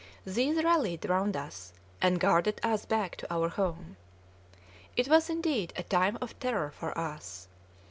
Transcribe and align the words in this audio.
These 0.25 0.63
rallied 0.63 1.07
round 1.07 1.37
us, 1.37 1.73
and 2.01 2.19
guarded 2.19 2.59
us 2.63 2.87
back 2.87 3.17
to 3.17 3.31
our 3.31 3.49
home. 3.49 3.97
It 4.95 5.07
was, 5.07 5.29
indeed, 5.29 5.73
a 5.75 5.83
time 5.83 6.17
of 6.21 6.39
terror 6.39 6.71
for 6.71 6.97
us. 6.97 7.47